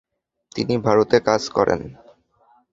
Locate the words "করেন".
1.49-1.81